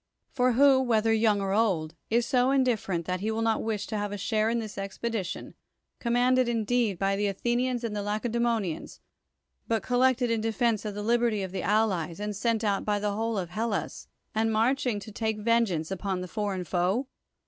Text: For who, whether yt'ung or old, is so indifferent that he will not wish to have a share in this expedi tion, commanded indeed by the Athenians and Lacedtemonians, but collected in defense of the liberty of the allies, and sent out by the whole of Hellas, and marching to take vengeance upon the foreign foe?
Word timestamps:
For 0.31 0.53
who, 0.53 0.81
whether 0.81 1.13
yt'ung 1.13 1.41
or 1.41 1.53
old, 1.53 1.93
is 2.09 2.25
so 2.25 2.49
indifferent 2.49 3.05
that 3.05 3.19
he 3.19 3.29
will 3.29 3.43
not 3.43 3.61
wish 3.61 3.85
to 3.85 3.97
have 3.99 4.11
a 4.11 4.17
share 4.17 4.49
in 4.49 4.57
this 4.57 4.75
expedi 4.77 5.23
tion, 5.23 5.53
commanded 5.99 6.49
indeed 6.49 6.97
by 6.97 7.15
the 7.15 7.27
Athenians 7.27 7.83
and 7.83 7.93
Lacedtemonians, 7.93 8.99
but 9.67 9.83
collected 9.83 10.31
in 10.31 10.41
defense 10.41 10.85
of 10.85 10.95
the 10.95 11.03
liberty 11.03 11.43
of 11.43 11.51
the 11.51 11.61
allies, 11.61 12.19
and 12.19 12.35
sent 12.35 12.63
out 12.63 12.83
by 12.83 12.97
the 12.97 13.13
whole 13.13 13.37
of 13.37 13.51
Hellas, 13.51 14.07
and 14.33 14.51
marching 14.51 14.99
to 14.99 15.11
take 15.11 15.37
vengeance 15.37 15.91
upon 15.91 16.21
the 16.21 16.27
foreign 16.27 16.63
foe? 16.63 17.05